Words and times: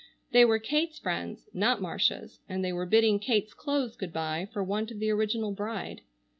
They 0.31 0.45
were 0.45 0.57
Kate's 0.57 0.97
friends, 0.97 1.47
not 1.53 1.79
Marcia's, 1.79 2.39
and 2.49 2.65
they 2.65 2.73
were 2.73 2.87
bidding 2.87 3.19
Kate's 3.19 3.53
clothes 3.53 3.95
good 3.95 4.11
bye 4.11 4.49
for 4.51 4.63
want 4.63 4.89
of 4.89 4.97
the 4.97 5.11
original 5.11 5.51
bride. 5.51 6.01